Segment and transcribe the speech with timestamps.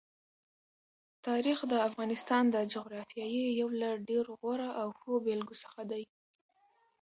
[1.27, 6.03] تاریخ د افغانستان د جغرافیې یو له ډېرو غوره او ښو بېلګو څخه دی.